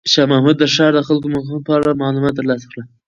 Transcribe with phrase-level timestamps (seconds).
[0.11, 2.85] شاه محمود د ښار د خلکو د مقاومت په اړه معلومات ترلاسه کړل.